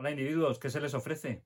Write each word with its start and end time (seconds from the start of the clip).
Hola 0.00 0.12
individuos, 0.12 0.58
¿qué 0.58 0.70
se 0.70 0.80
les 0.80 0.94
ofrece? 0.94 1.44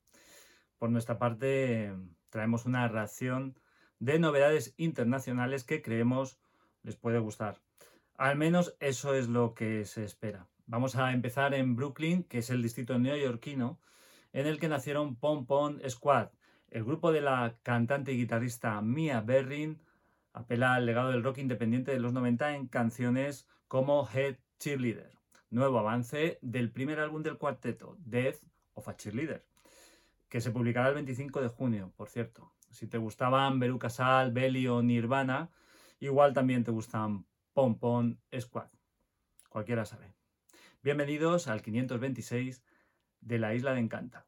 Por 0.78 0.88
nuestra 0.88 1.18
parte 1.18 1.92
traemos 2.30 2.66
una 2.66 2.86
ración 2.86 3.58
de 3.98 4.20
novedades 4.20 4.74
internacionales 4.76 5.64
que 5.64 5.82
creemos 5.82 6.38
les 6.84 6.94
puede 6.94 7.18
gustar. 7.18 7.60
Al 8.16 8.36
menos 8.36 8.76
eso 8.78 9.12
es 9.12 9.26
lo 9.26 9.54
que 9.54 9.84
se 9.86 10.04
espera. 10.04 10.46
Vamos 10.66 10.94
a 10.94 11.10
empezar 11.10 11.52
en 11.52 11.74
Brooklyn, 11.74 12.22
que 12.22 12.38
es 12.38 12.50
el 12.50 12.62
distrito 12.62 12.96
neoyorquino, 12.96 13.80
en 14.32 14.46
el 14.46 14.60
que 14.60 14.68
nacieron 14.68 15.16
Pom 15.16 15.46
Pom 15.46 15.80
Squad. 15.88 16.28
El 16.70 16.84
grupo 16.84 17.10
de 17.10 17.22
la 17.22 17.56
cantante 17.64 18.12
y 18.12 18.18
guitarrista 18.18 18.80
Mia 18.82 19.20
Berrin 19.20 19.82
apela 20.32 20.74
al 20.74 20.86
legado 20.86 21.10
del 21.10 21.24
rock 21.24 21.38
independiente 21.38 21.90
de 21.90 21.98
los 21.98 22.12
90 22.12 22.54
en 22.54 22.68
canciones 22.68 23.48
como 23.66 24.08
Head 24.08 24.36
Cheerleader 24.60 25.23
nuevo 25.50 25.78
avance 25.78 26.38
del 26.42 26.70
primer 26.70 27.00
álbum 27.00 27.22
del 27.22 27.38
cuarteto, 27.38 27.96
Death 27.98 28.38
of 28.74 28.88
a 28.88 28.96
Cheerleader, 28.96 29.44
que 30.28 30.40
se 30.40 30.50
publicará 30.50 30.88
el 30.88 30.94
25 30.94 31.40
de 31.40 31.48
junio, 31.48 31.92
por 31.96 32.08
cierto. 32.08 32.52
Si 32.70 32.86
te 32.88 32.98
gustaban 32.98 33.60
Beru 33.60 33.78
Casal, 33.78 34.32
Belly 34.32 34.66
Nirvana, 34.82 35.50
igual 36.00 36.32
también 36.32 36.64
te 36.64 36.72
gustan 36.72 37.24
Pom 37.52 37.78
Pom 37.78 38.16
Squad. 38.38 38.68
Cualquiera 39.48 39.84
sabe. 39.84 40.12
Bienvenidos 40.82 41.46
al 41.46 41.62
526 41.62 42.64
de 43.20 43.38
la 43.38 43.54
Isla 43.54 43.74
de 43.74 43.80
Encanta. 43.80 44.26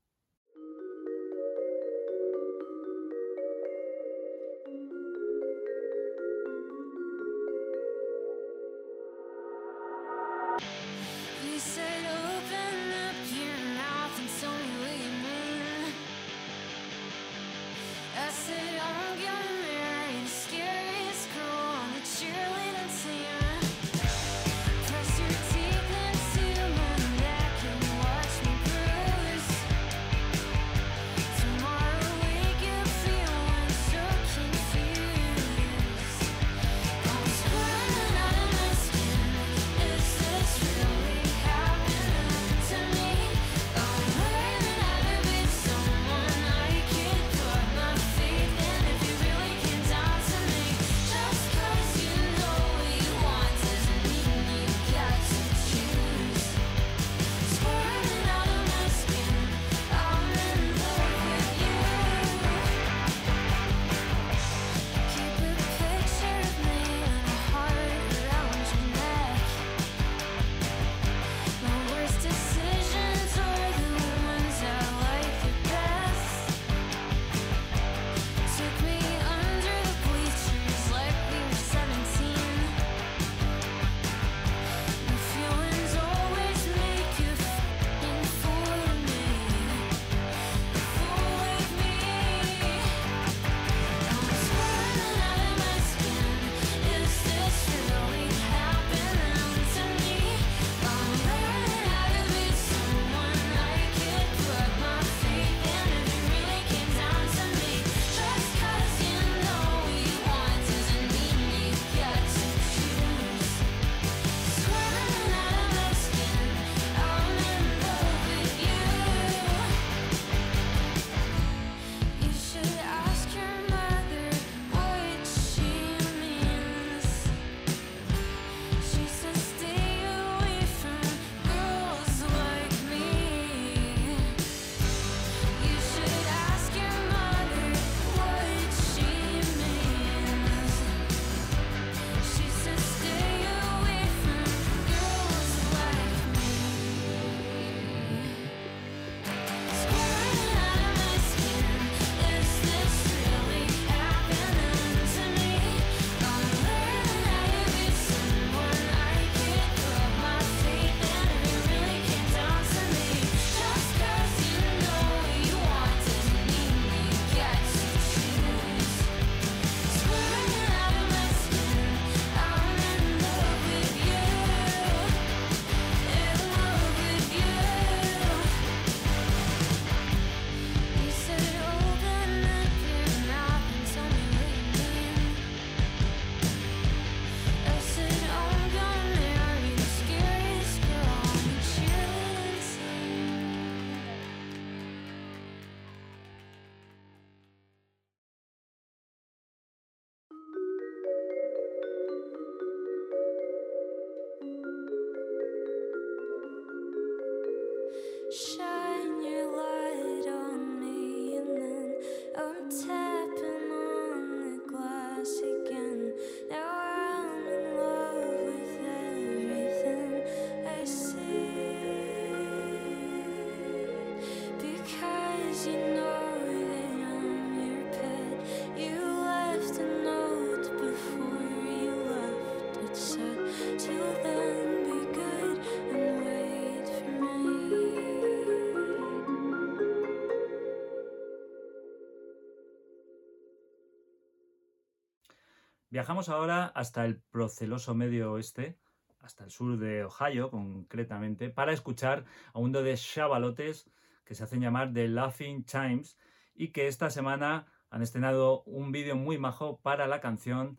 Viajamos 245.96 246.28
ahora 246.28 246.66
hasta 246.66 247.06
el 247.06 247.22
proceloso 247.22 247.94
medio 247.94 248.32
oeste, 248.32 248.76
hasta 249.20 249.44
el 249.44 249.50
sur 249.50 249.78
de 249.78 250.04
Ohio 250.04 250.50
concretamente, 250.50 251.48
para 251.48 251.72
escuchar 251.72 252.26
a 252.52 252.58
un 252.58 252.70
de 252.70 252.94
chavalotes 252.96 253.90
que 254.22 254.34
se 254.34 254.44
hacen 254.44 254.60
llamar 254.60 254.92
The 254.92 255.08
Laughing 255.08 255.64
Chimes 255.64 256.18
y 256.54 256.68
que 256.68 256.86
esta 256.86 257.08
semana 257.08 257.64
han 257.88 258.02
estrenado 258.02 258.62
un 258.64 258.92
vídeo 258.92 259.16
muy 259.16 259.38
majo 259.38 259.80
para 259.80 260.06
la 260.06 260.20
canción 260.20 260.78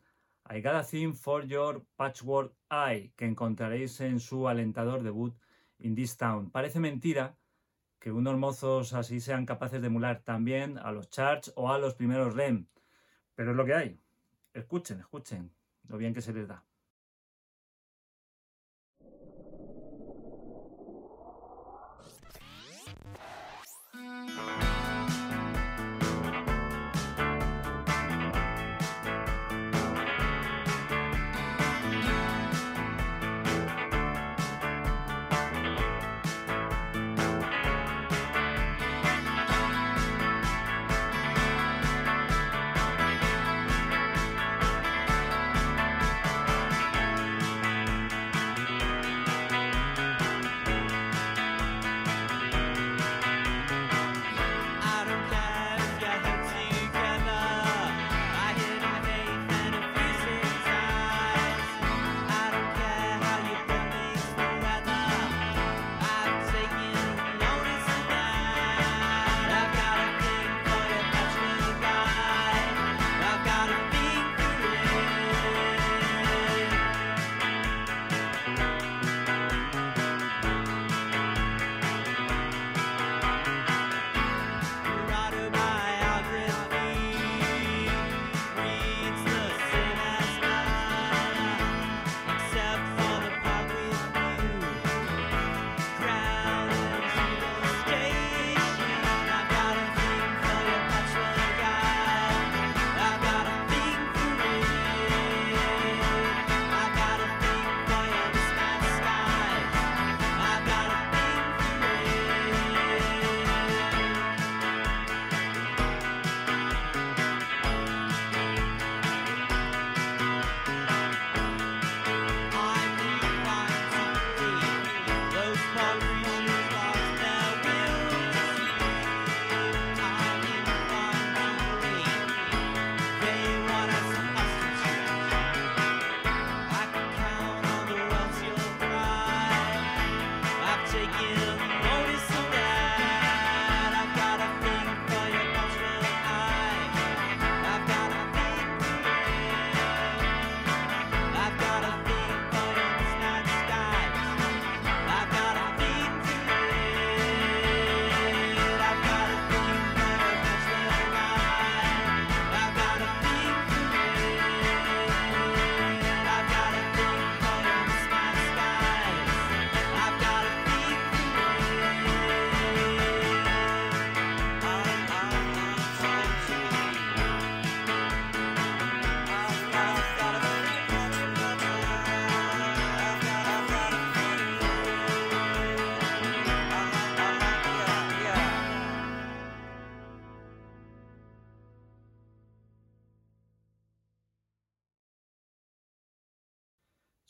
I 0.52 0.62
Got 0.62 0.76
a 0.76 0.84
Theme 0.84 1.16
for 1.16 1.48
Your 1.48 1.84
Patchwork 1.96 2.54
Eye, 2.70 3.12
que 3.16 3.26
encontraréis 3.26 4.00
en 4.02 4.20
su 4.20 4.48
alentador 4.48 5.02
debut 5.02 5.36
In 5.80 5.96
This 5.96 6.16
Town. 6.16 6.52
Parece 6.52 6.80
mentira 6.80 7.40
que 7.98 8.12
unos 8.12 8.38
mozos 8.38 8.94
así 8.94 9.20
sean 9.20 9.48
capaces 9.48 9.82
de 9.82 9.88
emular 9.88 10.22
también 10.22 10.78
a 10.78 10.92
los 10.92 11.10
charts 11.10 11.52
o 11.56 11.72
a 11.72 11.80
los 11.80 11.96
primeros 11.96 12.36
REM, 12.36 12.68
pero 13.34 13.50
es 13.50 13.58
lo 13.58 13.66
que 13.66 13.74
hay. 13.74 14.07
Escuchen, 14.58 15.00
escuchen 15.00 15.56
lo 15.88 15.98
bien 15.98 16.16
que 16.16 16.22
se 16.22 16.34
les 16.34 16.48
da. 16.48 16.67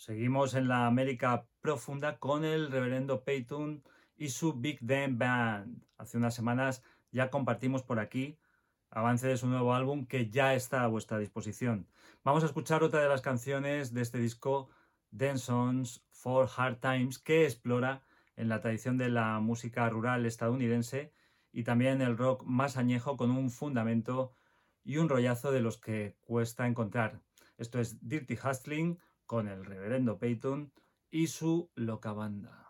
Seguimos 0.07 0.53
en 0.53 0.69
la 0.69 0.87
América 0.87 1.45
profunda 1.59 2.17
con 2.17 2.45
el 2.45 2.71
reverendo 2.71 3.25
Peyton 3.25 3.83
y 4.15 4.29
su 4.29 4.53
Big 4.53 4.79
Dan 4.79 5.17
Band. 5.17 5.83
Hace 5.97 6.17
unas 6.17 6.33
semanas 6.33 6.81
ya 7.11 7.29
compartimos 7.29 7.83
por 7.83 7.99
aquí 7.99 8.39
avance 8.89 9.27
de 9.27 9.35
su 9.35 9.47
nuevo 9.47 9.73
álbum 9.73 10.05
que 10.05 10.29
ya 10.29 10.55
está 10.55 10.83
a 10.83 10.87
vuestra 10.87 11.19
disposición. 11.19 11.89
Vamos 12.23 12.43
a 12.43 12.45
escuchar 12.45 12.83
otra 12.83 13.01
de 13.01 13.09
las 13.09 13.19
canciones 13.19 13.93
de 13.93 14.01
este 14.01 14.17
disco, 14.17 14.69
Dance 15.11 15.51
for 16.09 16.47
Hard 16.55 16.77
Times, 16.77 17.19
que 17.19 17.43
explora 17.43 18.01
en 18.37 18.47
la 18.47 18.61
tradición 18.61 18.97
de 18.97 19.09
la 19.09 19.41
música 19.41 19.89
rural 19.89 20.25
estadounidense 20.25 21.11
y 21.51 21.65
también 21.65 22.01
el 22.01 22.17
rock 22.17 22.45
más 22.45 22.77
añejo 22.77 23.17
con 23.17 23.29
un 23.29 23.51
fundamento 23.51 24.31
y 24.85 24.99
un 24.99 25.09
rollazo 25.09 25.51
de 25.51 25.59
los 25.59 25.77
que 25.77 26.15
cuesta 26.21 26.65
encontrar. 26.65 27.19
Esto 27.57 27.81
es 27.81 27.97
Dirty 28.07 28.37
Hustling 28.41 28.99
con 29.27 29.47
el 29.47 29.65
reverendo 29.65 30.17
Peyton 30.17 30.71
y 31.11 31.27
su 31.27 31.69
loca 31.75 32.13
banda. 32.13 32.66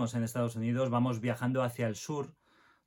En 0.00 0.24
Estados 0.24 0.56
Unidos, 0.56 0.88
vamos 0.88 1.20
viajando 1.20 1.62
hacia 1.62 1.86
el 1.86 1.94
sur 1.94 2.34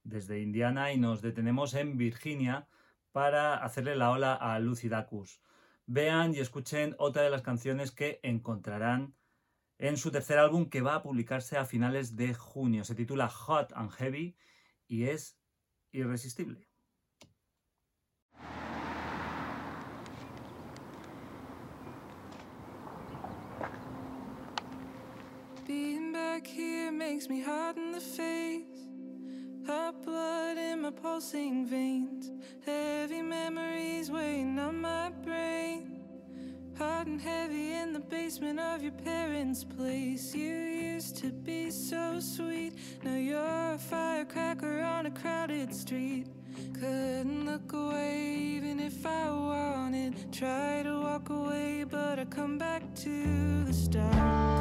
desde 0.03 0.41
Indiana 0.41 0.93
y 0.93 0.97
nos 0.97 1.21
detenemos 1.21 1.75
en 1.75 1.95
Virginia 1.95 2.67
para 3.11 3.53
hacerle 3.53 3.95
la 3.95 4.09
ola 4.09 4.33
a 4.33 4.57
Lucy 4.57 4.89
Dacus. 4.89 5.39
Vean 5.85 6.33
y 6.33 6.39
escuchen 6.39 6.95
otra 6.97 7.21
de 7.21 7.29
las 7.29 7.43
canciones 7.43 7.91
que 7.91 8.19
encontrarán 8.23 9.13
en 9.77 9.97
su 9.97 10.09
tercer 10.09 10.39
álbum 10.39 10.71
que 10.71 10.81
va 10.81 10.95
a 10.95 11.03
publicarse 11.03 11.55
a 11.55 11.65
finales 11.65 12.15
de 12.15 12.33
junio. 12.33 12.83
Se 12.83 12.95
titula 12.95 13.29
Hot 13.29 13.73
and 13.75 13.91
Heavy 13.91 14.35
y 14.87 15.03
es 15.03 15.37
irresistible. 15.91 16.67
Being 25.73 26.13
back 26.13 26.45
here 26.45 26.91
makes 26.91 27.27
me 27.27 27.41
hot 27.41 27.77
in 27.77 27.93
the 27.93 27.99
face. 27.99 28.81
Hot 29.65 30.03
blood 30.05 30.55
in 30.55 30.83
my 30.83 30.91
pulsing 30.91 31.65
veins. 31.65 32.29
Heavy 32.63 33.23
memories 33.23 34.11
weighing 34.11 34.59
on 34.59 34.81
my 34.81 35.09
brain. 35.25 35.99
Hot 36.77 37.07
and 37.07 37.19
heavy 37.19 37.71
in 37.71 37.91
the 37.91 37.99
basement 37.99 38.59
of 38.59 38.83
your 38.83 38.91
parents' 38.91 39.63
place. 39.63 40.35
You 40.35 40.53
used 40.93 41.17
to 41.23 41.31
be 41.31 41.71
so 41.71 42.19
sweet. 42.19 42.75
Now 43.03 43.15
you're 43.15 43.73
a 43.73 43.79
firecracker 43.79 44.79
on 44.81 45.07
a 45.07 45.11
crowded 45.11 45.73
street. 45.73 46.27
Couldn't 46.75 47.47
look 47.47 47.73
away 47.73 48.35
even 48.57 48.79
if 48.79 49.03
I 49.07 49.31
wanted. 49.31 50.31
Try 50.31 50.83
to 50.83 50.99
walk 50.99 51.29
away, 51.29 51.83
but 51.83 52.19
I 52.19 52.25
come 52.25 52.59
back 52.59 52.83
to 53.05 53.63
the 53.63 53.73
start. 53.73 54.53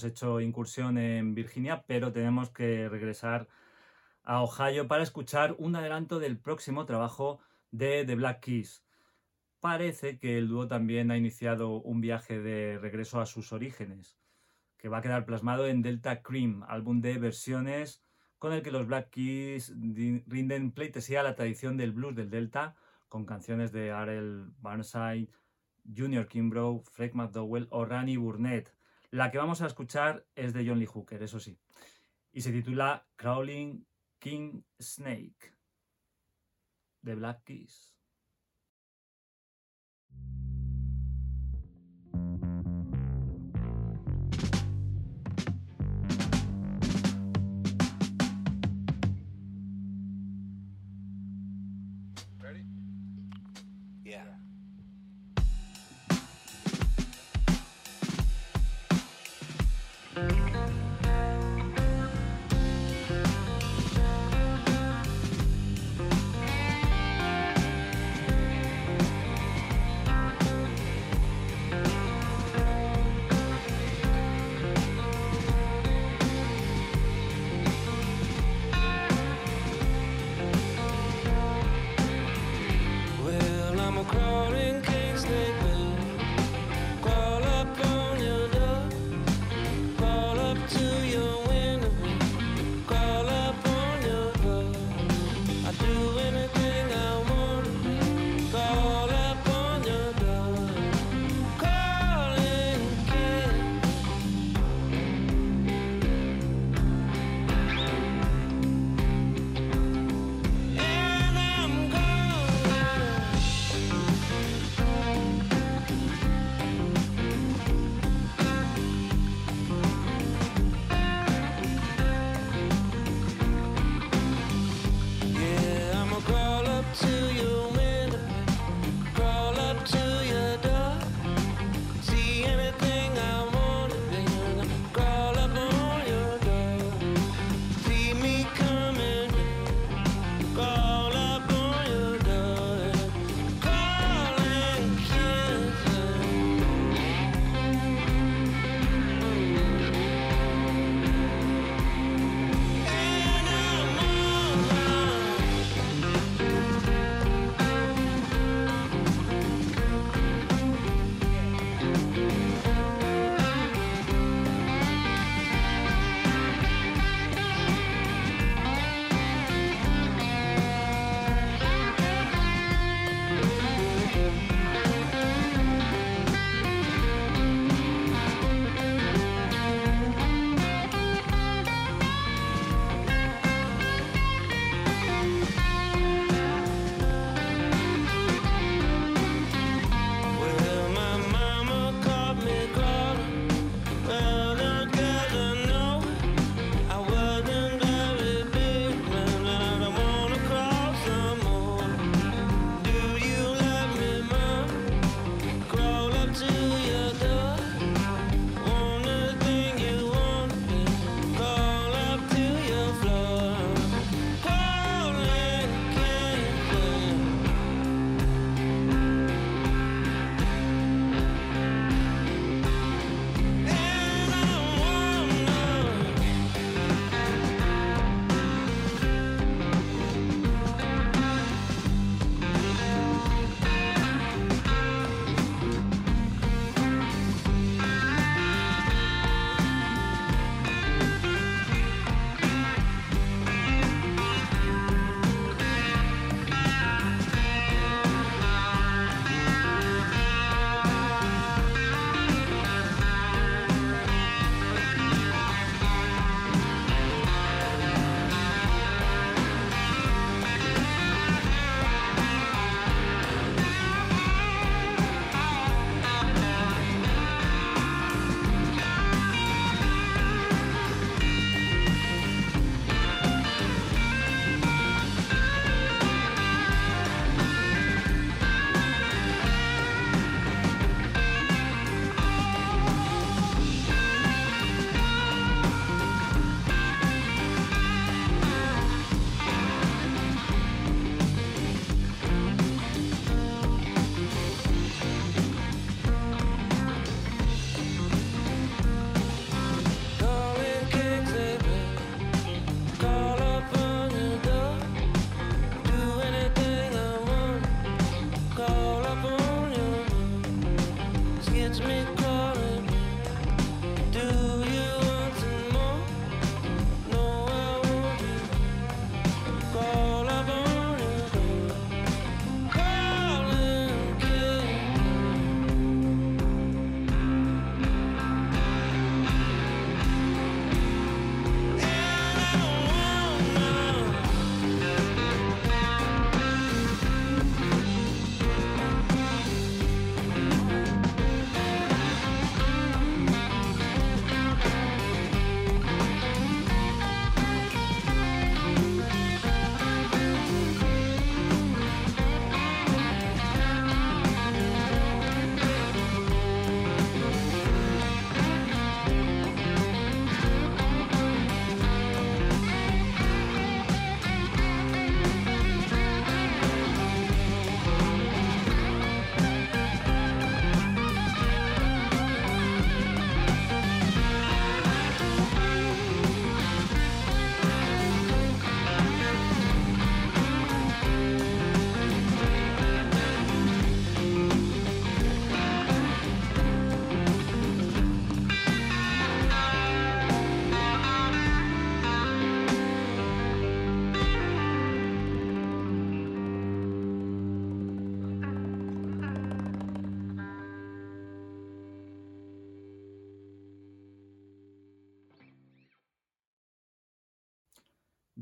hemos 0.00 0.04
hecho 0.04 0.40
incursión 0.40 0.96
en 0.96 1.34
Virginia, 1.34 1.84
pero 1.86 2.10
tenemos 2.10 2.48
que 2.48 2.88
regresar 2.88 3.48
a 4.22 4.42
Ohio 4.42 4.88
para 4.88 5.02
escuchar 5.02 5.54
un 5.58 5.76
adelanto 5.76 6.18
del 6.18 6.38
próximo 6.38 6.86
trabajo 6.86 7.40
de 7.70 8.06
The 8.06 8.14
Black 8.14 8.40
Keys. 8.40 8.82
Parece 9.60 10.18
que 10.18 10.38
el 10.38 10.48
dúo 10.48 10.68
también 10.68 11.10
ha 11.10 11.18
iniciado 11.18 11.82
un 11.82 12.00
viaje 12.00 12.40
de 12.40 12.78
regreso 12.78 13.20
a 13.20 13.26
sus 13.26 13.52
orígenes, 13.52 14.16
que 14.78 14.88
va 14.88 14.98
a 14.98 15.02
quedar 15.02 15.26
plasmado 15.26 15.66
en 15.66 15.82
Delta 15.82 16.22
Cream, 16.22 16.64
álbum 16.66 17.02
de 17.02 17.18
versiones 17.18 18.02
con 18.38 18.54
el 18.54 18.62
que 18.62 18.70
los 18.70 18.86
Black 18.86 19.10
Keys 19.10 19.74
rinden 20.26 20.72
pleitesía 20.72 21.20
a 21.20 21.24
la 21.24 21.34
tradición 21.34 21.76
del 21.76 21.92
blues 21.92 22.14
del 22.14 22.30
Delta, 22.30 22.74
con 23.10 23.26
canciones 23.26 23.70
de 23.70 23.90
Arel 23.90 24.46
Barnside, 24.60 25.28
Junior 25.94 26.26
Kimbrough, 26.26 26.84
Fred 26.84 27.12
McDowell 27.12 27.68
o 27.70 27.84
Rani 27.84 28.16
Burnett, 28.16 28.72
la 29.10 29.30
que 29.30 29.38
vamos 29.38 29.60
a 29.60 29.66
escuchar 29.66 30.24
es 30.36 30.52
de 30.52 30.66
John 30.66 30.78
Lee 30.78 30.86
Hooker, 30.86 31.22
eso 31.22 31.40
sí, 31.40 31.58
y 32.32 32.42
se 32.42 32.52
titula 32.52 33.08
Crawling 33.16 33.84
King 34.20 34.62
Snake, 34.80 35.52
de 37.02 37.14
Black 37.16 37.42
Keys. 37.44 37.99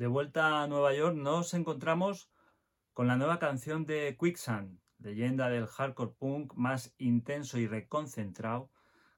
Vuelta 0.09 0.63
a 0.63 0.67
Nueva 0.67 0.95
York 0.95 1.17
nos 1.17 1.55
encontramos 1.55 2.31
con 2.93 3.07
la 3.07 3.17
nueva 3.17 3.39
canción 3.39 3.87
de 3.87 4.17
Quicksand, 4.19 4.81
leyenda 4.99 5.49
del 5.49 5.67
hardcore 5.67 6.15
punk 6.19 6.55
más 6.55 6.95
intenso 6.99 7.59
y 7.59 7.67
reconcentrado 7.67 8.71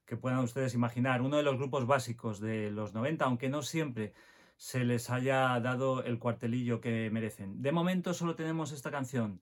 que 0.05 0.17
puedan 0.17 0.41
ustedes 0.41 0.75
imaginar, 0.75 1.23
uno 1.23 1.37
de 1.37 1.45
los 1.45 1.57
grupos 1.57 1.87
básicos 1.87 2.41
de 2.41 2.71
los 2.71 2.93
90, 2.93 3.25
aunque 3.25 3.49
no 3.49 3.63
siempre 3.63 4.13
se 4.57 4.85
les 4.85 5.09
haya 5.09 5.59
dado 5.61 6.03
el 6.03 6.19
cuartelillo 6.19 6.81
que 6.81 7.09
merecen. 7.11 7.63
De 7.63 7.73
momento 7.73 8.13
solo 8.13 8.35
tenemos 8.35 8.73
esta 8.73 8.91
canción, 8.91 9.41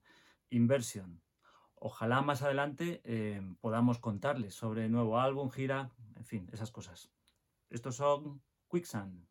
Inversion. 0.49 1.21
Ojalá 1.75 2.21
más 2.21 2.43
adelante 2.43 3.01
eh, 3.03 3.41
podamos 3.61 3.97
contarles 3.97 4.53
sobre 4.53 4.89
nuevo 4.89 5.19
álbum, 5.19 5.49
gira, 5.49 5.91
en 6.15 6.25
fin, 6.25 6.49
esas 6.53 6.71
cosas. 6.71 7.11
Estos 7.69 7.95
son 7.95 8.41
Quicksand. 8.69 9.28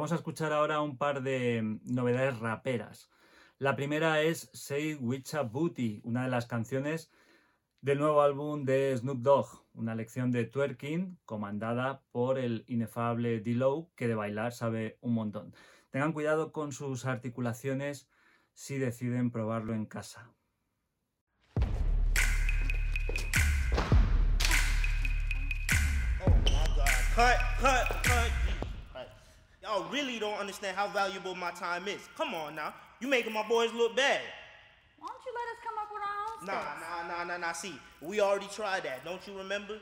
Vamos 0.00 0.12
a 0.12 0.14
escuchar 0.14 0.54
ahora 0.54 0.80
un 0.80 0.96
par 0.96 1.22
de 1.22 1.60
mm, 1.60 1.80
novedades 1.84 2.38
raperas. 2.38 3.10
La 3.58 3.76
primera 3.76 4.22
es 4.22 4.48
Say 4.54 4.94
Witcha 4.94 5.42
Booty, 5.42 6.00
una 6.04 6.22
de 6.22 6.30
las 6.30 6.46
canciones 6.46 7.10
del 7.82 7.98
nuevo 7.98 8.22
álbum 8.22 8.64
de 8.64 8.96
Snoop 8.96 9.18
Dogg, 9.18 9.62
una 9.74 9.94
lección 9.94 10.30
de 10.30 10.46
twerking 10.46 11.18
comandada 11.26 12.00
por 12.12 12.38
el 12.38 12.64
inefable 12.66 13.40
D-Low, 13.40 13.90
que 13.94 14.08
de 14.08 14.14
bailar 14.14 14.54
sabe 14.54 14.96
un 15.02 15.12
montón. 15.12 15.54
Tengan 15.90 16.14
cuidado 16.14 16.50
con 16.50 16.72
sus 16.72 17.04
articulaciones 17.04 18.08
si 18.54 18.78
deciden 18.78 19.30
probarlo 19.30 19.74
en 19.74 19.84
casa. 19.84 20.30
Oh 26.26 26.30
my 26.46 26.64
God. 27.60 28.39
Y'all 29.70 29.86
really 29.92 30.18
don't 30.18 30.36
understand 30.36 30.76
how 30.76 30.88
valuable 30.88 31.36
my 31.36 31.52
time 31.52 31.86
is. 31.86 32.00
Come 32.16 32.34
on 32.34 32.56
now. 32.56 32.74
You 32.98 33.06
making 33.06 33.32
my 33.32 33.46
boys 33.46 33.72
look 33.72 33.94
bad. 33.94 34.20
Why 34.98 35.06
don't 35.06 35.24
you 35.24 35.32
let 35.32 35.46
us 35.46 35.58
come 35.64 35.78
up 35.78 35.88
with 35.92 36.02
our 36.02 36.18
own 36.32 36.46
Nah, 36.46 37.06
nah, 37.06 37.24
nah, 37.24 37.24
nah, 37.24 37.46
nah. 37.46 37.52
See, 37.52 37.74
we 38.00 38.20
already 38.20 38.48
tried 38.52 38.82
that. 38.82 39.04
Don't 39.04 39.24
you 39.28 39.38
remember? 39.38 39.78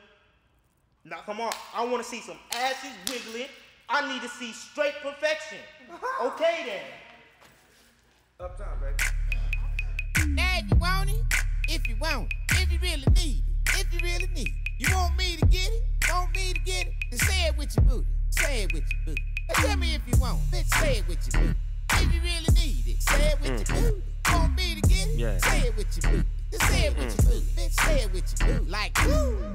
Now, 1.04 1.20
come 1.24 1.40
on. 1.40 1.52
I 1.74 1.86
want 1.86 2.04
to 2.04 2.08
see 2.08 2.20
some 2.20 2.36
asses 2.54 2.90
wiggling. 3.08 3.48
I 3.88 4.12
need 4.12 4.20
to 4.20 4.28
see 4.28 4.52
straight 4.52 4.94
perfection. 5.02 5.58
Okay, 6.22 6.64
then. 6.66 8.46
Uptown, 8.46 8.78
baby. 8.82 10.34
Now 10.34 10.58
if 10.58 10.70
you 10.70 10.76
want 10.76 11.08
it, 11.08 11.24
if 11.66 11.88
you 11.88 11.96
want 11.96 12.26
it, 12.50 12.62
if 12.62 12.72
you 12.72 12.78
really 12.82 13.04
need 13.14 13.42
it, 13.42 13.80
if 13.80 13.92
you 13.94 14.00
really 14.02 14.28
need 14.34 14.48
it. 14.48 14.54
You 14.78 14.94
want 14.94 15.16
me 15.16 15.36
to 15.36 15.46
get 15.46 15.70
it? 15.70 15.82
Want 16.12 16.36
me 16.36 16.52
to 16.52 16.60
get 16.60 16.88
it? 16.88 16.94
Then 17.10 17.20
say 17.20 17.46
it 17.46 17.56
with 17.56 17.74
your 17.74 17.86
booty. 17.86 18.06
Say 18.30 18.64
it 18.64 18.72
with 18.74 18.84
your 18.92 19.00
booty. 19.06 19.37
Now 19.48 19.54
tell 19.54 19.76
me 19.76 19.94
if 19.94 20.02
you 20.06 20.20
want. 20.20 20.38
Bitch, 20.50 20.68
say 20.80 20.98
it 20.98 21.08
with 21.08 21.26
your 21.32 21.42
booty. 21.42 21.58
If 21.92 22.14
you 22.14 22.20
really 22.20 22.54
need 22.54 22.84
it, 22.86 23.02
say 23.02 23.32
it 23.32 23.40
with 23.40 23.68
your 23.68 23.78
mm. 23.78 23.90
booty. 23.90 24.02
Want 24.32 24.56
me 24.56 24.74
to 24.74 24.80
get 24.82 25.08
it? 25.08 25.18
Yeah. 25.18 25.38
Say 25.38 25.68
it 25.68 25.76
with 25.76 26.02
your 26.02 26.12
booty. 26.12 26.28
Then 26.50 26.60
say 26.60 26.86
it 26.86 26.96
with 26.96 27.04
your 27.04 27.10
mm. 27.10 27.26
booty. 27.26 27.46
Bitch, 27.56 27.80
say 27.80 28.00
it 28.02 28.12
with 28.12 28.40
your 28.40 28.58
booty. 28.58 28.70
Like 28.70 28.98
woo. 29.06 29.52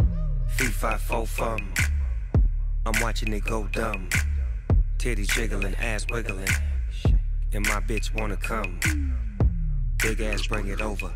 Fee 0.47 0.65
fi 0.65 0.97
fo 0.97 1.25
fum. 1.25 1.73
I'm 2.86 3.01
watching 3.01 3.32
it 3.34 3.45
go 3.45 3.67
dumb. 3.71 4.10
Titty 4.97 5.25
jiggling, 5.25 5.75
ass 5.75 6.06
wiggling. 6.10 6.49
And 7.53 7.65
my 7.67 7.79
bitch 7.82 8.13
wanna 8.19 8.38
come. 8.38 8.79
Big 10.01 10.19
ass, 10.21 10.47
bring 10.47 10.67
it 10.67 10.82
over. 10.82 11.13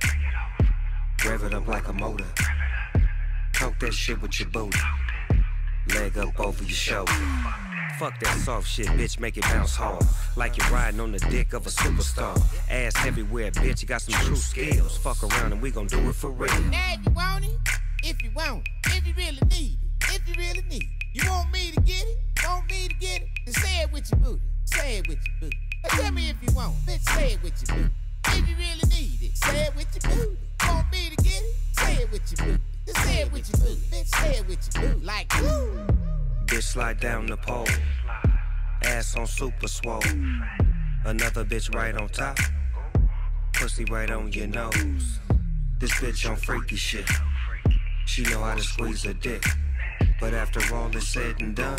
Rev 1.26 1.44
it 1.44 1.54
up 1.54 1.68
like 1.68 1.88
a 1.88 1.94
motor. 1.94 2.26
Talk 3.54 3.80
that 3.80 3.94
shit 3.94 4.22
with 4.22 4.40
your 4.40 4.50
booty. 4.50 4.80
Leg 5.94 6.18
up 6.18 6.40
over 6.40 6.64
your 6.64 6.74
shoulder. 6.74 7.12
Fuck 8.00 8.20
that 8.20 8.38
soft 8.38 8.68
shit, 8.68 8.86
bitch, 8.88 9.20
make 9.20 9.38
it 9.38 9.44
bounce 9.44 9.76
hard. 9.76 10.04
Like 10.36 10.56
you're 10.56 10.70
riding 10.70 11.00
on 11.00 11.12
the 11.12 11.18
dick 11.18 11.54
of 11.54 11.66
a 11.66 11.70
superstar. 11.70 12.40
Ass 12.70 12.94
everywhere, 13.08 13.50
bitch, 13.50 13.82
you 13.82 13.88
got 13.88 14.04
some 14.04 14.14
true 14.24 14.36
skills. 14.36 14.96
Fuck 14.98 15.24
around 15.24 15.52
and 15.52 15.60
we 15.60 15.72
gon' 15.72 15.88
do 15.88 15.98
it 16.08 16.14
for 16.14 16.30
real. 16.30 16.54
Now 16.70 16.94
if 16.94 17.04
you 17.04 17.12
want 17.12 17.46
it, 17.46 17.52
if 18.04 18.22
you 18.22 18.30
want 18.36 18.68
it, 18.86 18.98
if 18.98 19.08
you 19.08 19.14
really 19.18 19.40
need 19.50 19.80
it, 19.82 20.16
if 20.16 20.28
you 20.28 20.36
really 20.38 20.64
need 20.70 20.84
it. 20.84 21.24
You 21.24 21.28
want 21.28 21.52
me 21.52 21.72
to 21.72 21.82
get 21.82 22.04
it? 22.04 22.18
Want 22.46 22.70
me 22.70 22.88
to 22.88 22.94
get 22.94 23.24
it? 23.24 23.30
Then 23.46 23.54
say 23.56 23.82
it 23.82 23.92
with 23.92 24.12
your 24.12 24.20
booty. 24.20 24.42
Say 24.66 24.98
it 25.00 25.08
with 25.08 25.18
your 25.26 25.36
booty. 25.42 25.58
Now 25.84 25.90
tell 25.90 26.12
me 26.12 26.30
if 26.30 26.36
you 26.48 26.56
want 26.56 26.76
it. 26.88 26.92
Bitch, 26.92 27.16
say 27.16 27.32
it 27.34 27.42
with 27.42 27.64
your 27.68 27.78
booty. 27.78 27.94
If 28.28 28.48
you 28.48 28.56
really 28.58 28.96
need 28.96 29.22
it, 29.24 29.38
say 29.38 29.64
it 29.64 29.76
with 29.76 29.88
your 29.96 30.16
booty. 30.16 30.38
Want 30.68 30.92
me 30.92 31.10
to 31.10 31.24
get 31.24 31.42
it? 31.42 31.56
say 31.80 31.94
it 32.04 32.12
with 32.12 32.32
your 32.32 32.48
booty. 32.48 32.64
Just 32.86 33.04
say 33.04 33.22
it 33.22 33.32
with 33.32 33.50
your 33.50 33.60
booty. 33.60 33.82
Bitch, 33.90 34.08
say 34.08 34.38
it 34.38 34.48
with 34.48 34.70
your 34.76 34.94
booty. 34.94 35.06
Like, 35.06 35.34
woo. 35.42 36.07
Bitch 36.48 36.64
slide 36.64 37.00
down 37.02 37.26
the 37.26 37.36
pole. 37.36 37.68
Ass 38.86 39.18
on 39.18 39.28
super 39.28 39.68
swole. 39.68 40.02
Another 41.04 41.44
bitch 41.44 41.76
right 41.76 41.94
on 41.94 42.08
top. 42.08 42.40
Pussy 43.52 43.84
right 43.86 44.10
on 44.10 44.32
your 44.32 44.48
nose. 44.48 45.20
This 45.80 45.92
bitch 45.96 46.30
on 46.30 46.38
freaky 46.38 46.78
shit. 46.78 47.10
She 48.06 48.24
know 48.24 48.42
how 48.44 48.56
to 48.56 48.64
squeeze 48.64 49.04
a 49.04 49.14
dick. 49.14 49.44
But 50.22 50.34
after 50.34 50.62
all 50.74 50.96
is 50.96 51.06
said 51.06 51.42
and 51.42 51.54
done, 51.54 51.78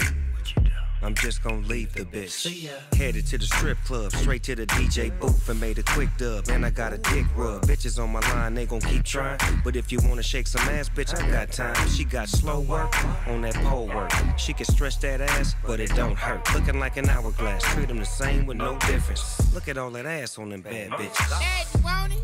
I'm 1.03 1.15
just 1.15 1.43
gonna 1.43 1.67
leave 1.67 1.93
the 1.93 2.05
bitch. 2.05 2.69
Headed 2.97 3.27
to 3.27 3.39
the 3.39 3.47
strip 3.47 3.79
club, 3.85 4.13
straight 4.13 4.43
to 4.45 4.57
the 4.57 4.67
DJ 4.67 5.17
booth 5.21 5.49
and 5.49 5.61
made 5.61 5.79
a 5.79 5.83
quick 5.83 6.09
dub. 6.17 6.49
And 6.49 6.67
I 6.67 6.71
got 6.71 6.93
a 6.93 6.99
dick 6.99 7.25
rub. 7.37 7.63
Bitches 7.63 8.03
on 8.03 8.11
my 8.11 8.21
line, 8.33 8.55
they 8.55 8.67
gon' 8.67 8.81
keep 8.81 9.05
trying. 9.05 9.39
But 9.63 9.77
if 9.77 9.93
you 9.93 9.99
wanna 10.05 10.23
shake 10.23 10.47
some 10.47 10.67
ass, 10.69 10.89
bitch, 10.89 11.17
I 11.17 11.31
got 11.31 11.53
time. 11.53 11.89
She 11.89 12.05
got 12.05 12.29
slow 12.29 12.61
work 12.61 12.93
on 13.29 13.43
that 13.43 13.55
pole 13.55 13.87
work. 13.87 14.11
She 14.37 14.53
can 14.53 14.67
stretch 14.67 14.99
that 15.01 15.21
ass, 15.21 15.55
but 15.67 15.81
it 15.81 15.95
don't 15.95 16.17
hurt. 16.17 16.53
Looking 16.53 16.81
like 16.81 16.97
an 16.97 17.09
hourglass, 17.09 17.63
treat 17.75 17.89
them 17.89 17.99
the 17.99 18.05
same 18.05 18.47
with 18.47 18.57
no 18.57 18.77
difference. 18.81 19.55
Look 19.55 19.69
at 19.69 19.79
all 19.79 19.91
that 19.91 20.07
ass 20.07 20.39
on 20.39 20.51
them 20.51 20.63
bad 20.63 20.91
bitches. 20.91 21.31
Now 21.31 21.41
if 21.61 21.75
you 21.75 21.83
want 21.85 22.13
it, 22.13 22.19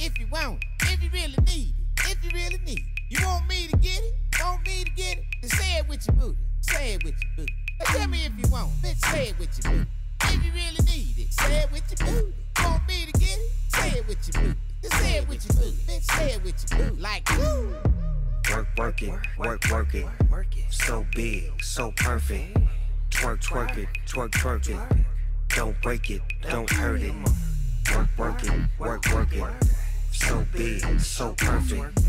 if 0.00 0.18
you 0.18 0.26
want 0.26 0.64
it, 0.82 0.92
if 0.92 1.02
you 1.02 1.10
really 1.12 1.36
need 1.46 1.74
it, 1.76 2.10
if 2.10 2.24
you 2.24 2.30
really 2.34 2.58
need 2.64 2.78
it. 2.80 2.96
You 3.08 3.24
want 3.24 3.48
me 3.48 3.68
to 3.68 3.76
get 3.76 4.00
it? 4.00 4.14
Want 4.42 4.66
me 4.66 4.82
to 4.84 4.90
get 4.90 5.18
it? 5.18 5.24
Then 5.42 5.50
say 5.50 5.78
it 5.78 5.88
with 5.88 6.04
your 6.08 6.16
booty. 6.16 6.38
Say 6.60 6.94
it 6.94 7.04
with 7.04 7.14
your 7.22 7.32
booty. 7.36 7.54
Now 7.78 7.84
tell 7.86 8.08
me 8.08 8.24
if 8.24 8.32
you 8.38 8.50
want 8.50 8.70
it. 8.82 8.86
Bitch, 8.86 9.12
say 9.12 9.28
it 9.28 9.38
with 9.38 9.58
your 9.64 9.72
booty. 9.72 9.90
If 10.22 10.44
you 10.44 10.52
really 10.52 10.82
need 10.90 11.18
it, 11.18 11.32
say 11.32 11.58
it 11.62 11.72
with 11.72 11.84
your 11.90 12.06
booty. 12.08 12.34
Want 12.62 12.88
me 12.88 13.06
to 13.06 13.12
get 13.12 13.38
it? 13.38 13.50
Say 13.68 13.98
it 13.98 14.08
with 14.08 14.28
your 14.28 14.42
booty. 14.42 14.58
Then 14.82 14.90
say 14.92 15.16
it 15.18 15.28
with 15.28 15.44
your 15.46 15.62
booty. 15.62 15.76
Bitch, 15.86 16.02
say 16.02 16.32
it 16.32 16.44
with 16.44 16.66
your 16.70 16.90
booty. 16.90 17.00
Like, 17.02 17.28
woo. 17.38 17.74
Work, 18.50 18.68
work 18.78 19.02
it, 19.02 19.12
work, 19.38 19.64
work 19.70 19.94
it. 19.94 20.06
So 20.70 21.04
big, 21.14 21.62
so 21.62 21.92
perfect. 21.96 22.56
Twerk, 23.10 23.42
twerk 23.42 23.76
it, 23.76 23.88
twerk, 24.06 24.30
twerk 24.30 24.68
it. 24.68 24.98
Don't 25.48 25.80
break 25.82 26.10
it, 26.10 26.22
don't 26.42 26.70
hurt 26.70 27.02
it. 27.02 27.14
Work, 27.94 28.08
work 28.16 28.44
it, 28.44 28.52
work, 28.78 29.06
work 29.12 29.32
it. 29.32 29.44
So 30.12 30.46
big, 30.52 31.00
so 31.00 31.34
perfect. 31.34 32.02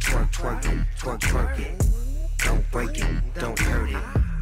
Twerk, 0.00 0.32
twerk 0.32 0.64
it, 0.64 0.86
twerk, 0.98 1.20
twerk 1.20 1.58
it. 1.58 1.86
Don't 2.38 2.70
break 2.70 2.98
it, 2.98 3.34
don't 3.34 3.58
hurt 3.58 3.90
it. 3.90 4.33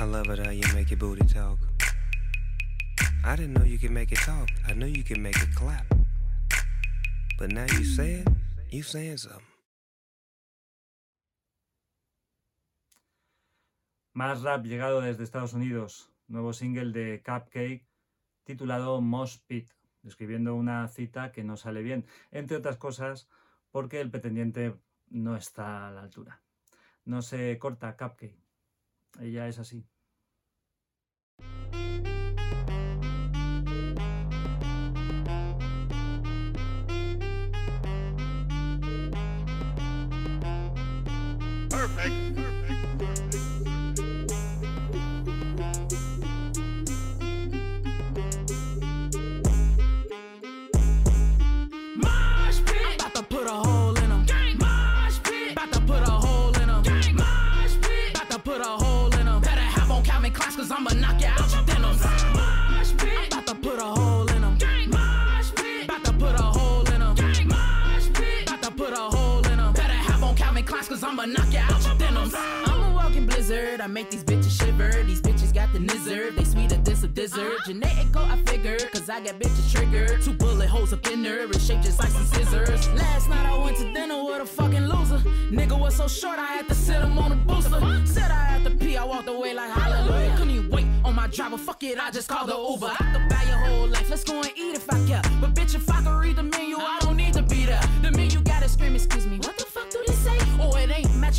I 0.00 0.04
love 0.04 0.28
it 0.28 0.44
how 0.44 0.50
you 0.50 0.62
make 0.74 0.90
your 0.90 0.98
booty 0.98 1.24
talk. 1.24 1.58
I 3.24 3.36
didn't 3.36 3.54
know 3.54 3.64
you 3.64 3.78
could 3.78 3.92
make 3.92 4.10
it 4.10 4.18
talk. 4.18 4.48
I 4.66 4.74
knew 4.74 4.86
you 4.86 5.04
could 5.04 5.20
make 5.20 5.36
it 5.36 5.54
clap. 5.54 5.86
But 7.38 7.52
now 7.52 7.66
you 7.78 7.84
say 7.84 8.14
it, 8.14 8.28
you 8.70 8.82
saying 8.82 9.18
something. 9.18 9.46
Más 14.16 14.42
rap 14.42 14.64
llegado 14.64 15.00
desde 15.00 15.22
Estados 15.22 15.52
Unidos. 15.52 16.10
Nuevo 16.26 16.52
single 16.52 16.92
de 16.92 17.22
Cupcake 17.22 17.86
titulado 18.44 19.00
Mosh 19.00 19.38
Pit, 19.46 19.70
describiendo 20.02 20.56
una 20.56 20.88
cita 20.88 21.30
que 21.30 21.44
no 21.44 21.56
sale 21.56 21.82
bien, 21.82 22.04
entre 22.32 22.56
otras 22.56 22.76
cosas 22.76 23.28
porque 23.70 24.00
el 24.00 24.10
pretendiente 24.10 24.74
no 25.08 25.36
está 25.36 25.88
a 25.88 25.90
la 25.92 26.02
altura. 26.02 26.42
No 27.04 27.22
se 27.22 27.58
corta 27.58 27.96
Cupcake. 27.96 28.43
Ella 29.20 29.48
es 29.48 29.58
así. 29.58 29.86
Mosh 42.04 42.53
I'ma 60.76 60.90
knock 60.94 61.20
you 61.20 61.28
out 61.28 61.54
your 61.54 61.62
denims. 61.62 62.02
Pit. 62.94 63.28
About 63.28 63.46
to 63.46 63.54
put 63.54 63.78
a 63.78 63.84
hole 63.84 64.28
in 64.28 64.40
them. 64.40 64.58
About 65.84 66.04
to 66.04 66.12
put 66.12 66.34
a 66.34 66.42
hole 66.42 66.82
in 66.92 66.98
them. 66.98 67.12
About 67.12 68.62
to 68.62 68.70
put 68.72 68.92
a 68.92 68.96
hole 68.96 69.46
in 69.46 69.58
them. 69.58 69.72
Better 69.72 69.92
have 69.92 70.24
on 70.24 70.34
Calvin 70.34 70.64
Kleins 70.64 70.88
cause 70.88 71.04
I'ma 71.04 71.26
knock 71.26 71.52
you 71.52 71.60
out 71.60 71.84
your 71.86 71.94
denims. 71.94 72.34
I'm 72.36 72.90
a 72.90 72.92
walking 72.92 73.24
blizzard. 73.24 73.80
I 73.80 73.86
make 73.86 74.10
these 74.10 74.24
bitches 74.24 74.60
shiver. 74.60 74.90
These 75.04 75.22
bitches 75.22 75.33
got 75.74 75.86
the 75.86 75.94
nizzard. 75.94 76.36
They 76.36 76.44
sweet 76.44 76.70
sweeter 76.70 76.82
than 76.82 77.04
a 77.04 77.08
dessert. 77.08 77.38
Uh-huh. 77.38 77.66
Genetic 77.66 78.12
go, 78.12 78.20
I 78.20 78.36
figure. 78.46 78.78
Cause 78.92 79.08
I 79.08 79.20
got 79.20 79.38
bitches 79.38 79.72
triggered. 79.72 80.22
Two 80.22 80.32
bullet 80.32 80.68
holes 80.68 80.92
up 80.92 81.06
in 81.10 81.24
her. 81.24 81.44
And 81.44 81.60
shaped 81.60 81.84
just 81.84 81.98
like 82.00 82.10
some 82.10 82.24
scissors. 82.24 82.88
Last 82.94 83.28
night 83.28 83.46
I 83.46 83.58
went 83.58 83.76
to 83.78 83.92
dinner 83.92 84.24
with 84.24 84.42
a 84.42 84.46
fucking 84.46 84.86
loser. 84.86 85.18
Nigga 85.50 85.78
was 85.78 85.96
so 85.96 86.08
short 86.08 86.38
I 86.38 86.46
had 86.46 86.68
to 86.68 86.74
sit 86.74 86.96
him 87.02 87.18
on 87.18 87.32
a 87.32 87.36
booster. 87.36 87.80
Said 88.06 88.30
I 88.30 88.44
had 88.44 88.64
to 88.64 88.70
pee. 88.70 88.96
I 88.96 89.04
walked 89.04 89.28
away 89.28 89.54
like 89.54 89.70
hallelujah. 89.70 90.34
Couldn't 90.36 90.50
even 90.50 90.70
wait 90.70 90.86
on 91.04 91.14
my 91.14 91.26
driver. 91.28 91.58
Fuck 91.58 91.82
it, 91.82 91.98
I 91.98 92.10
just 92.10 92.28
called 92.28 92.48
the 92.48 92.56
Uber. 92.56 92.92
I 92.98 93.12
could 93.12 93.28
buy 93.28 93.42
your 93.46 93.58
whole 93.58 93.88
life. 93.88 94.08
Let's 94.10 94.24
go 94.24 94.40
and 94.40 94.52
eat 94.56 94.76
if 94.76 94.90
I 94.90 94.98
care. 95.06 95.22
But 95.40 95.54
bitch, 95.54 95.74
if 95.74 95.90
I 95.90 96.02
could 96.02 96.18
read 96.20 96.36
the 96.36 96.42
menu, 96.42 96.76
I 96.76 96.98
don't 97.00 97.16
need 97.16 97.34
to 97.34 97.42
be 97.42 97.66
there. 97.66 97.82
The 98.02 98.10
menu 98.10 98.40
gotta 98.42 98.68
scream, 98.68 98.94
excuse 98.94 99.26
me. 99.26 99.38
What 99.38 99.56
the 99.58 99.63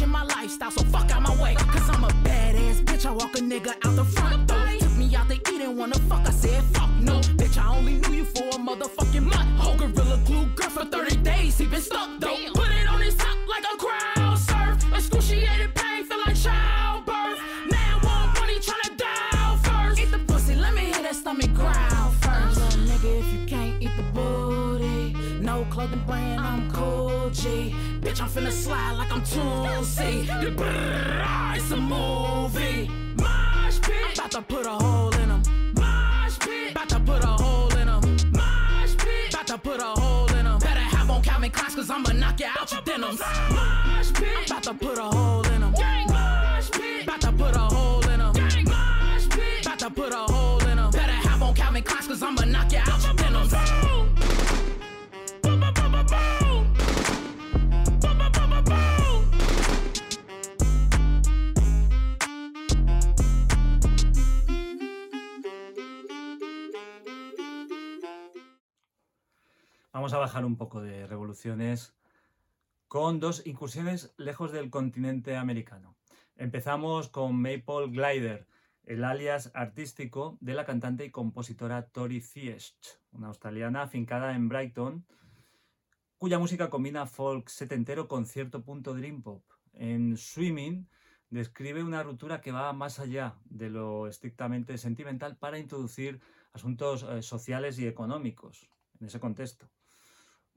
it 0.01 0.07
matching 0.07 0.11
my 0.11 0.23
lifestyle, 0.23 0.71
so 0.71 0.83
fuck 0.85 1.11
out 1.11 1.21
my 1.21 1.41
way. 1.41 1.55
Cause 1.55 1.89
I'm 1.89 2.03
a 2.03 2.07
badass 2.23 2.83
bitch. 2.83 3.05
I 3.05 3.11
walk 3.11 3.35
a 3.35 3.41
nigga 3.41 3.73
out 3.85 3.95
the 3.95 4.03
front 4.03 4.47
door. 4.47 4.67
Took 4.79 4.95
me 4.97 5.15
out 5.15 5.29
to 5.29 5.35
eat 5.35 5.61
and 5.61 5.77
wanna 5.77 5.99
fuck. 6.09 6.27
I 6.27 6.31
said 6.31 6.63
fuck 6.73 6.89
no. 6.99 7.19
Bitch, 7.37 7.57
I 7.57 7.75
only 7.75 7.93
knew 7.93 8.13
you 8.13 8.25
for 8.25 8.47
a 8.49 8.59
motherfucking 8.59 9.23
month. 9.23 9.59
Whole 9.59 9.77
gorilla 9.77 10.19
glue 10.25 10.47
girl 10.55 10.69
for 10.69 10.85
30 10.85 11.17
days. 11.17 11.57
He 11.57 11.65
been 11.65 11.81
stuck 11.81 12.09
though. 12.19 12.54
Bitch, 28.15 28.21
I'm 28.21 28.29
finna 28.29 28.51
slide 28.51 28.93
like 28.93 29.11
I'm 29.11 29.21
Tootsie. 29.23 30.29
It's 31.57 31.71
a 31.71 31.75
movie. 31.75 32.89
Mosh 33.17 33.81
pit. 33.81 34.17
About 34.17 34.31
to 34.31 34.41
put 34.41 34.65
a 34.65 34.69
hole 34.69 35.13
in 35.15 35.29
him. 35.29 35.43
Mosh 35.75 36.39
pit. 36.39 36.71
About 36.71 36.89
to 36.89 36.99
put 37.01 37.23
a 37.23 37.27
hole 37.27 37.75
in 37.75 37.89
him. 37.89 38.01
Mosh 38.31 38.95
pit. 38.97 39.33
About 39.33 39.47
to 39.47 39.57
put 39.57 39.81
a 39.81 39.99
hole 39.99 40.33
in 40.33 40.45
him. 40.45 40.59
Better 40.59 40.79
have 40.79 41.09
on 41.09 41.21
Calvin 41.23 41.51
Kleins 41.51 41.75
cause 41.75 41.89
I'ma 41.89 42.13
knock 42.13 42.39
you 42.39 42.47
out 42.57 42.71
your 42.71 42.81
denims. 42.83 43.19
Mosh 43.19 44.13
pit. 44.13 44.49
About 44.49 44.63
to 44.63 44.73
put 44.73 44.97
a 44.97 45.03
hole 45.03 45.44
Vamos 70.05 70.13
a 70.13 70.19
bajar 70.19 70.45
un 70.45 70.55
poco 70.55 70.83
de 70.83 71.07
revoluciones 71.07 71.95
con 72.87 73.19
dos 73.19 73.41
incursiones 73.47 74.13
lejos 74.17 74.51
del 74.51 74.69
continente 74.69 75.35
americano. 75.35 75.95
Empezamos 76.35 77.09
con 77.09 77.41
Maple 77.41 77.87
Glider, 77.87 78.45
el 78.83 79.03
alias 79.03 79.49
artístico 79.55 80.37
de 80.41 80.53
la 80.53 80.63
cantante 80.63 81.05
y 81.05 81.09
compositora 81.09 81.87
Tori 81.87 82.21
Thiesch, 82.21 82.75
una 83.13 83.29
australiana 83.29 83.81
afincada 83.81 84.35
en 84.35 84.47
Brighton, 84.47 85.07
cuya 86.19 86.37
música 86.37 86.69
combina 86.69 87.07
folk 87.07 87.49
setentero 87.49 88.07
con 88.07 88.27
cierto 88.27 88.63
punto 88.63 88.93
dream 88.93 89.23
pop. 89.23 89.43
En 89.73 90.17
Swimming 90.17 90.87
describe 91.31 91.83
una 91.83 92.03
ruptura 92.03 92.41
que 92.41 92.51
va 92.51 92.71
más 92.73 92.99
allá 92.99 93.39
de 93.45 93.71
lo 93.71 94.07
estrictamente 94.07 94.77
sentimental 94.77 95.35
para 95.35 95.57
introducir 95.57 96.21
asuntos 96.53 97.01
eh, 97.01 97.23
sociales 97.23 97.79
y 97.79 97.87
económicos 97.87 98.69
en 98.99 99.07
ese 99.07 99.19
contexto. 99.19 99.67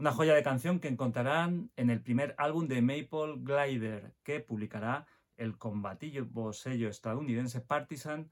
Una 0.01 0.13
joya 0.13 0.37
de 0.37 0.45
canción 0.45 0.79
que 0.79 0.87
encontrarán 0.87 1.73
en 1.75 1.91
el 1.91 2.01
primer 2.01 2.37
álbum 2.39 2.69
de 2.69 2.81
Maple 2.81 3.35
Glider, 3.39 4.15
que 4.23 4.39
publicará 4.39 5.07
el 5.37 5.59
combativo 5.59 6.53
sello 6.53 6.89
estadounidense 6.89 7.61
Partisan 7.61 8.31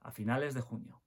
a 0.00 0.12
finales 0.12 0.54
de 0.54 0.60
junio. 0.60 1.02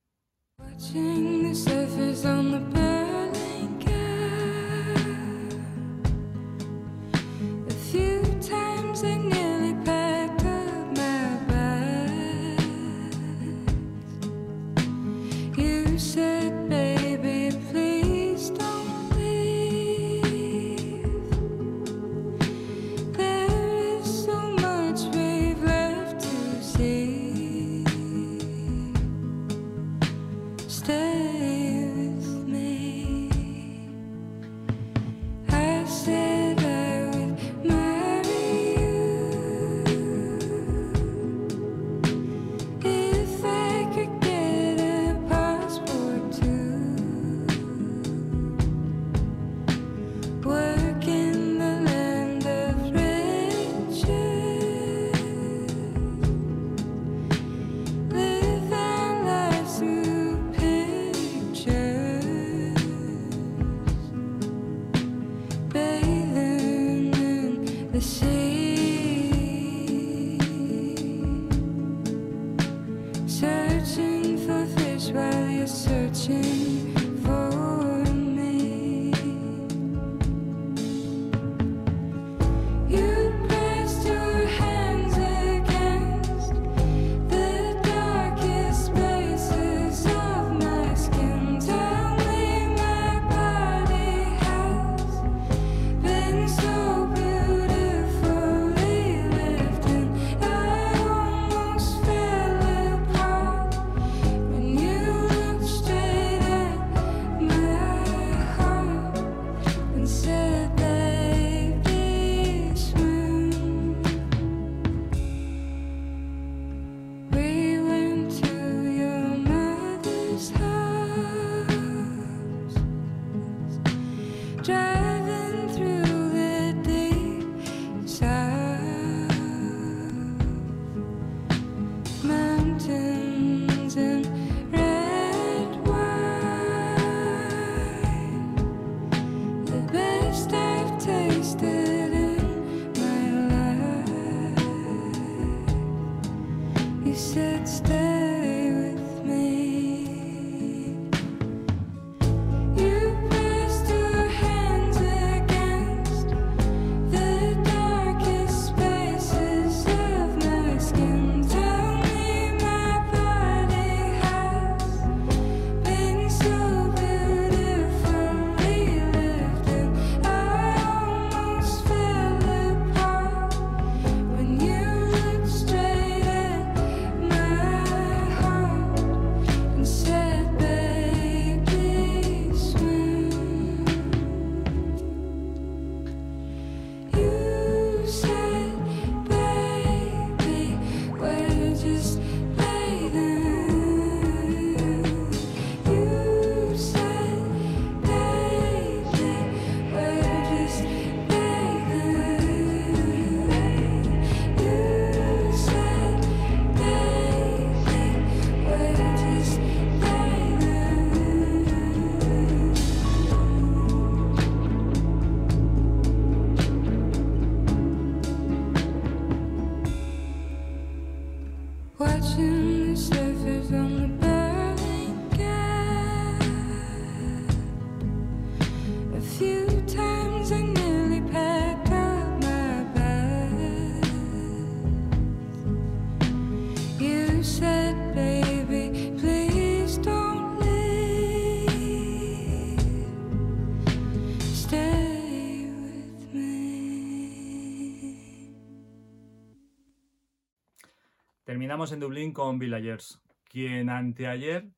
Terminamos 251.44 251.92
en 251.92 252.00
Dublín 252.00 252.33
con 252.33 252.60
Villagers, 252.60 253.19
quien 253.46 253.89
anteayer 253.89 254.69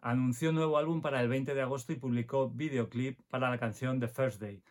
anunció 0.00 0.48
un 0.48 0.56
nuevo 0.56 0.76
álbum 0.76 1.00
para 1.00 1.22
el 1.22 1.28
20 1.28 1.54
de 1.54 1.62
agosto 1.62 1.92
y 1.92 1.96
publicó 1.96 2.50
videoclip 2.50 3.20
para 3.28 3.48
la 3.48 3.58
canción 3.58 4.00
The 4.00 4.08
First 4.08 4.40
Day. 4.40 4.64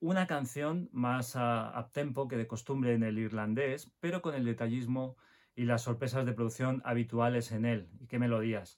Una 0.00 0.26
canción 0.26 0.90
más 0.92 1.34
a 1.34 1.88
tempo 1.94 2.28
que 2.28 2.36
de 2.36 2.46
costumbre 2.46 2.92
en 2.92 3.04
el 3.04 3.18
irlandés, 3.18 3.90
pero 4.00 4.20
con 4.20 4.34
el 4.34 4.44
detallismo 4.44 5.16
y 5.54 5.64
las 5.64 5.80
sorpresas 5.80 6.26
de 6.26 6.34
producción 6.34 6.82
habituales 6.84 7.52
en 7.52 7.64
él. 7.64 7.88
Y 7.98 8.06
qué 8.06 8.18
melodías. 8.18 8.76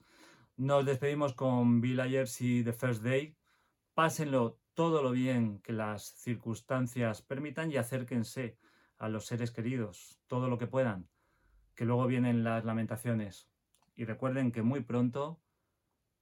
Nos 0.57 0.87
despedimos 0.87 1.35
con 1.35 1.81
Villagers 1.81 2.41
y 2.43 2.63
The 2.63 2.75
First 2.75 3.03
Day. 3.03 3.37
Pásenlo 3.95 4.61
todo 4.75 5.03
lo 5.03 5.11
bien 5.11 5.59
que 5.63 5.73
las 5.73 6.15
circunstancias 6.15 7.23
permitan 7.23 7.73
y 7.73 7.77
acérquense 7.77 8.57
a 8.99 9.09
los 9.09 9.27
seres 9.27 9.51
queridos, 9.51 10.21
todo 10.29 10.49
lo 10.49 10.59
que 10.59 10.69
puedan 10.69 11.09
que 11.75 11.85
luego 11.85 12.07
vienen 12.07 12.45
las 12.45 12.65
lamentaciones. 12.65 13.49
Y 13.95 14.05
recuerden 14.05 14.53
que 14.53 14.63
muy 14.63 14.81
pronto 14.81 15.41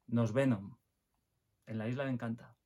nos 0.07 0.33
Venom 0.33 0.77
en 1.67 1.79
la 1.79 1.89
isla 1.89 2.05
de 2.05 2.11
Encanta. 2.11 2.57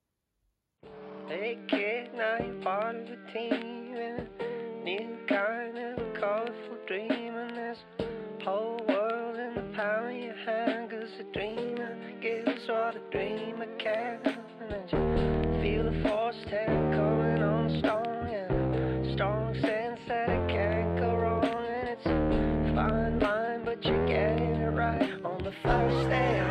Fine 22.75 23.21
line 23.21 23.65
but 23.65 23.85
you're 23.85 24.07
getting 24.07 24.57
it 24.57 24.71
right 24.71 25.13
on 25.25 25.43
the 25.45 25.53
first 25.63 26.09
day. 26.09 26.43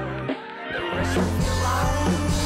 The 0.71 0.81
rest 0.95 1.17
of 1.17 1.45
your 1.45 1.55
life 1.63 2.42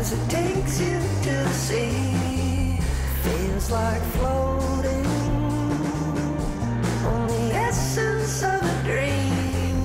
as 0.00 0.12
it 0.12 0.30
takes 0.30 0.80
you 0.80 0.98
to 1.26 1.48
sea. 1.52 2.78
Feels 3.22 3.70
like 3.70 4.02
floating 4.16 5.06
on 7.12 7.26
the 7.28 7.44
essence 7.68 8.42
of 8.42 8.62
a 8.62 8.76
dream. 8.88 9.76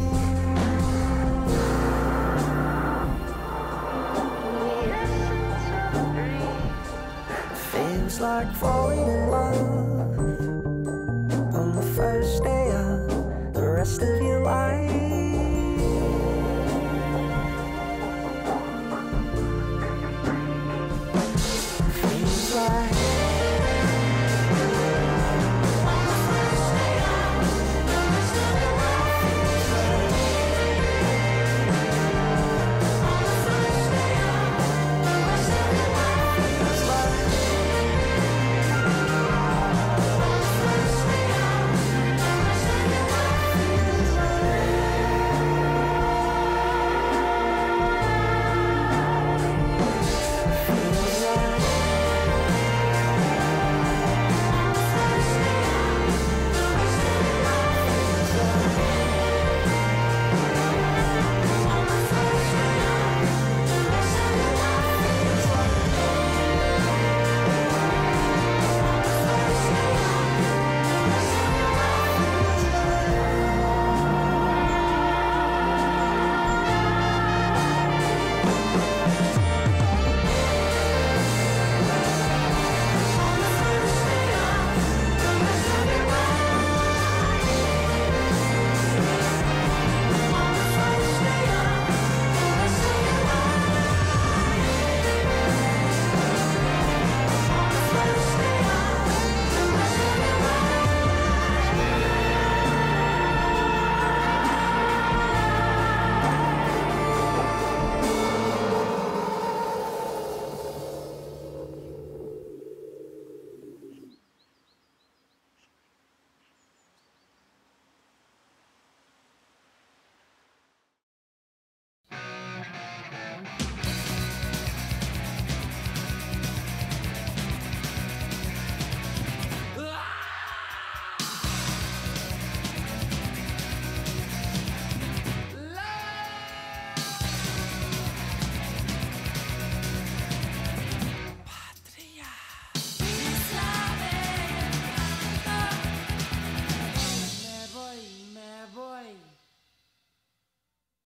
The 4.56 4.84
essence 5.04 5.66
of 5.84 5.94
a 6.00 6.08
dream. 6.16 6.56
Feels 7.72 8.16
like 8.22 8.50
falling 8.54 9.00
in 9.00 9.30
love 9.30 9.35